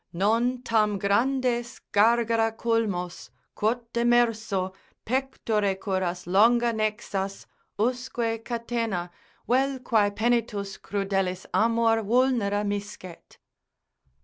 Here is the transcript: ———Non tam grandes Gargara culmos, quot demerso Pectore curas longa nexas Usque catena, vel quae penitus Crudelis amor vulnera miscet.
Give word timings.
———Non 0.13 0.63
tam 0.63 0.97
grandes 0.97 1.79
Gargara 1.93 2.51
culmos, 2.57 3.29
quot 3.53 3.93
demerso 3.93 4.73
Pectore 5.05 5.75
curas 5.75 6.25
longa 6.25 6.73
nexas 6.73 7.45
Usque 7.77 8.43
catena, 8.43 9.11
vel 9.47 9.77
quae 9.81 10.09
penitus 10.09 10.79
Crudelis 10.81 11.45
amor 11.53 11.97
vulnera 12.01 12.65
miscet. 12.65 13.37